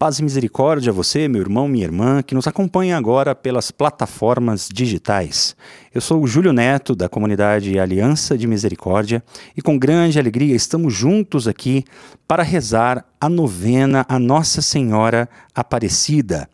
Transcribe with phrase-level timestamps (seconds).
[0.00, 4.66] Paz e misericórdia a você, meu irmão, minha irmã, que nos acompanha agora pelas plataformas
[4.72, 5.54] digitais.
[5.94, 9.22] Eu sou o Júlio Neto, da comunidade Aliança de Misericórdia,
[9.54, 11.84] e com grande alegria estamos juntos aqui
[12.26, 16.48] para rezar a novena a Nossa Senhora Aparecida.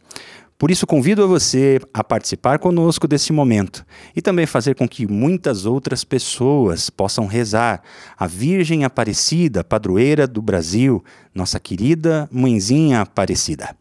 [0.58, 3.84] Por isso, convido a você a participar conosco desse momento
[4.14, 7.82] e também fazer com que muitas outras pessoas possam rezar
[8.16, 13.76] a Virgem Aparecida, padroeira do Brasil, nossa querida Mãezinha Aparecida.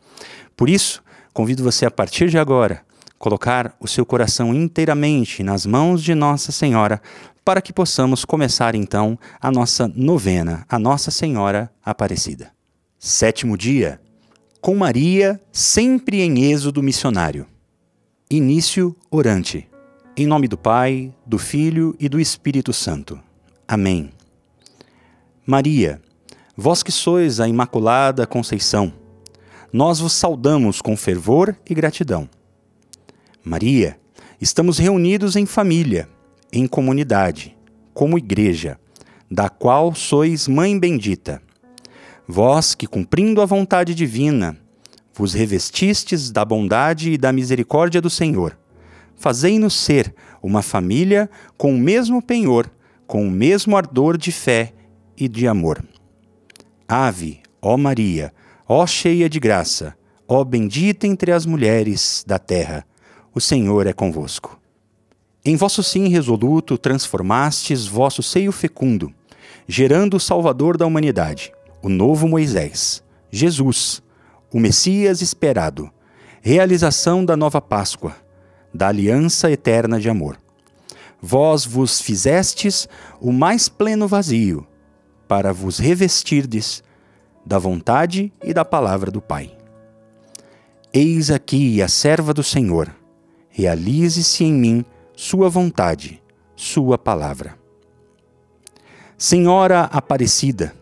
[0.58, 1.02] Por isso,
[1.34, 2.84] convido você a partir de agora
[3.18, 7.02] colocar o seu coração inteiramente nas mãos de Nossa Senhora
[7.44, 12.52] para que possamos começar então a nossa novena, a Nossa Senhora Aparecida.
[13.00, 14.00] Sétimo dia
[14.66, 17.46] com Maria, sempre em êxodo missionário.
[18.28, 19.70] Início orante.
[20.18, 23.20] Em nome do Pai, do Filho e do Espírito Santo.
[23.68, 24.10] Amém.
[25.46, 26.02] Maria,
[26.58, 28.92] vós que sois a Imaculada Conceição,
[29.72, 32.28] nós vos saudamos com fervor e gratidão.
[33.44, 34.00] Maria,
[34.42, 36.10] estamos reunidos em família,
[36.52, 37.56] em comunidade,
[37.94, 38.80] como igreja,
[39.30, 41.45] da qual sois Mãe Bendita
[42.28, 44.58] Vós que, cumprindo a vontade divina,
[45.14, 48.58] vos revestistes da bondade e da misericórdia do Senhor,
[49.16, 52.70] fazei-nos ser uma família com o mesmo penhor,
[53.06, 54.74] com o mesmo ardor de fé
[55.16, 55.86] e de amor.
[56.88, 58.34] Ave, ó Maria,
[58.68, 59.96] ó cheia de graça,
[60.28, 62.86] ó bendita entre as mulheres da terra,
[63.36, 64.60] o Senhor é convosco.
[65.46, 69.14] Em vosso sim resoluto transformastes vosso seio fecundo,
[69.68, 71.52] gerando o Salvador da humanidade
[71.86, 74.02] o novo Moisés, Jesus,
[74.52, 75.92] o Messias esperado,
[76.42, 78.16] realização da nova Páscoa,
[78.74, 80.36] da aliança eterna de amor.
[81.22, 82.90] Vós vos fizestes
[83.22, 84.66] o mais pleno vazio,
[85.28, 86.84] para vos revestirdes
[87.46, 89.56] da vontade e da palavra do Pai.
[90.92, 92.90] Eis aqui a serva do Senhor,
[93.48, 96.20] realize-se em mim sua vontade,
[96.56, 97.56] sua palavra.
[99.20, 100.74] Senhora Aparecida,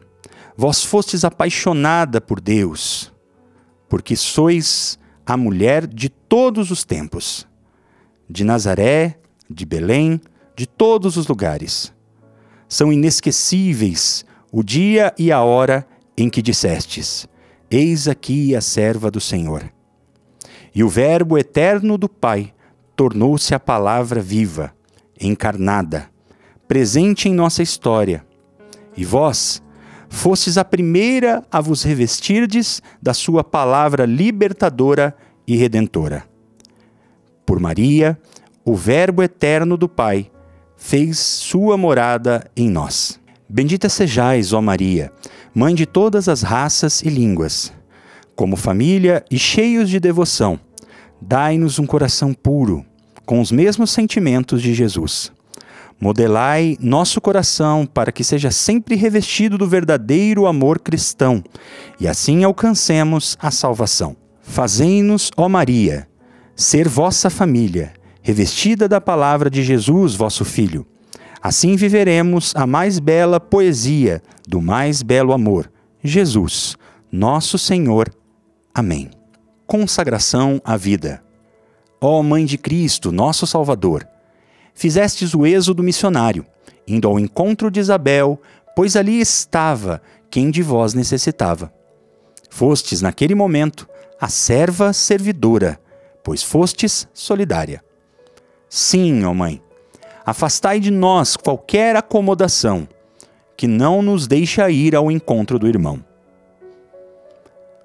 [0.56, 3.12] Vós fostes apaixonada por Deus,
[3.90, 7.48] porque sois a mulher de todos os tempos,
[8.30, 9.20] de Nazaré,
[9.50, 10.22] de Belém,
[10.56, 11.94] de todos os lugares.
[12.68, 17.28] São inesquecíveis o dia e a hora em que dissestes:
[17.70, 19.72] Eis aqui a serva do Senhor.
[20.76, 22.54] E o Verbo eterno do Pai
[22.96, 24.74] tornou-se a palavra viva,
[25.20, 26.10] encarnada,
[26.68, 28.26] presente em nossa história.
[28.96, 29.62] E vós,
[30.14, 35.14] fostes a primeira a vos revestirdes da sua palavra libertadora
[35.46, 36.24] e redentora.
[37.44, 38.18] Por Maria,
[38.64, 40.30] o Verbo eterno do Pai
[40.78, 43.20] fez sua morada em nós.
[43.50, 45.12] Bendita sejais, ó Maria,
[45.54, 47.74] mãe de todas as raças e línguas.
[48.36, 50.60] Como família e cheios de devoção,
[51.20, 52.86] dai-nos um coração puro,
[53.26, 55.34] com os mesmos sentimentos de Jesus.
[56.04, 61.42] Modelai nosso coração para que seja sempre revestido do verdadeiro amor cristão
[61.98, 64.14] e assim alcancemos a salvação.
[64.42, 66.06] Fazei-nos, ó Maria,
[66.58, 70.86] ser vossa família, revestida da palavra de Jesus, vosso Filho.
[71.42, 75.72] Assim viveremos a mais bela poesia do mais belo amor,
[76.04, 76.76] Jesus,
[77.10, 78.14] nosso Senhor.
[78.76, 79.10] Amém.
[79.66, 81.24] Consagração à vida.
[82.02, 84.06] Ó Mãe de Cristo, nosso Salvador,
[84.74, 86.46] fizestes o êxodo missionário,
[86.88, 88.40] indo ao encontro de Isabel,
[88.76, 91.72] pois ali estava quem de vós necessitava.
[92.50, 93.88] Fostes, naquele momento,
[94.20, 95.80] a serva servidora,
[96.24, 97.84] pois fostes solidária.
[98.70, 99.62] Sim, ó Mãe,
[100.26, 102.88] afastai de nós qualquer acomodação
[103.56, 106.04] que não nos deixa ir ao encontro do irmão.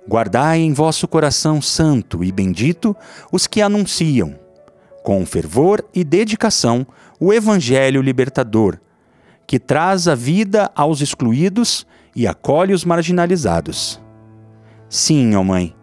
[0.09, 2.97] Guardai em vosso coração santo e bendito
[3.31, 4.39] os que anunciam
[5.09, 6.87] com fervor e dedicação,
[7.19, 8.79] o Evangelho libertador,
[9.47, 13.99] que traz a vida aos excluídos e acolhe os marginalizados.
[14.87, 15.75] Sim, ó Mãe,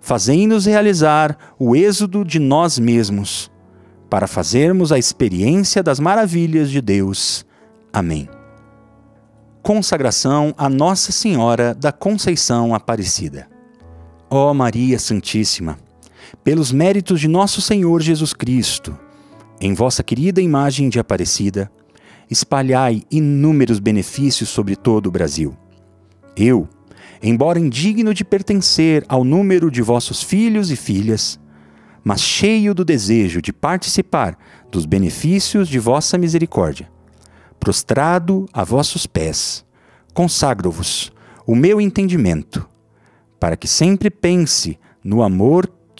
[0.00, 3.52] fazei-nos realizar o êxodo de nós mesmos,
[4.10, 7.46] para fazermos a experiência das maravilhas de Deus.
[7.92, 8.28] Amém.
[9.62, 13.46] Consagração a Nossa Senhora da Conceição Aparecida.
[14.28, 15.78] Ó Maria Santíssima,
[16.42, 18.96] pelos méritos de nosso Senhor Jesus Cristo,
[19.60, 21.70] em vossa querida imagem de Aparecida,
[22.28, 25.56] espalhai inúmeros benefícios sobre todo o Brasil.
[26.36, 26.68] Eu,
[27.22, 31.38] embora indigno de pertencer ao número de vossos filhos e filhas,
[32.02, 34.36] mas cheio do desejo de participar
[34.70, 36.90] dos benefícios de vossa misericórdia,
[37.60, 39.64] prostrado a vossos pés,
[40.12, 41.12] consagro-vos
[41.46, 42.68] o meu entendimento,
[43.38, 45.68] para que sempre pense no amor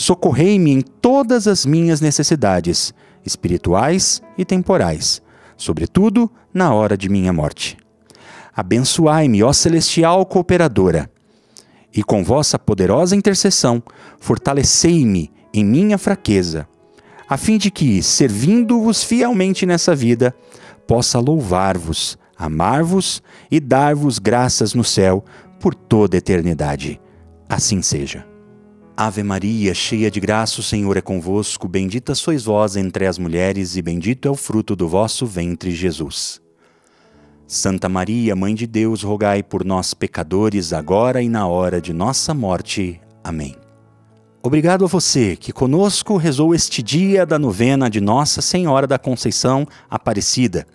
[0.00, 2.94] Socorrei-me em todas as minhas necessidades,
[3.26, 5.20] espirituais e temporais,
[5.56, 7.76] sobretudo na hora de minha morte.
[8.54, 11.10] Abençoai-me, ó celestial cooperadora,
[11.92, 13.82] e com vossa poderosa intercessão,
[14.20, 16.68] fortalecei-me em minha fraqueza,
[17.28, 20.32] a fim de que, servindo-vos fielmente nessa vida,
[20.86, 23.20] possa louvar-vos, amar-vos
[23.50, 25.24] e dar-vos graças no céu
[25.58, 27.00] por toda eternidade.
[27.48, 28.27] Assim seja.
[29.00, 33.76] Ave Maria, cheia de graça, o Senhor é convosco, bendita sois vós entre as mulheres
[33.76, 36.40] e bendito é o fruto do vosso ventre, Jesus.
[37.46, 42.34] Santa Maria, Mãe de Deus, rogai por nós pecadores, agora e na hora de nossa
[42.34, 43.00] morte.
[43.22, 43.54] Amém.
[44.42, 49.64] Obrigado a você que conosco rezou este dia da novena de Nossa Senhora da Conceição
[49.88, 50.66] Aparecida.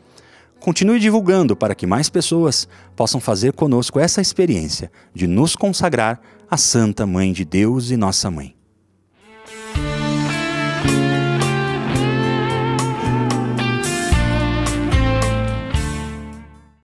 [0.63, 6.55] Continue divulgando para que mais pessoas possam fazer conosco essa experiência de nos consagrar à
[6.55, 8.55] Santa Mãe de Deus e Nossa Mãe.